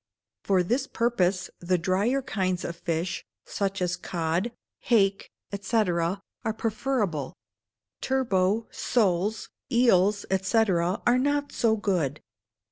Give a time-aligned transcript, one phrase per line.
[0.41, 5.29] For this purpose, the drier kinds of fish, such as cod, hake,
[5.61, 6.19] &c., are
[6.57, 7.35] preferable;
[8.01, 12.19] turbot, soles, eels, &c., are not so good.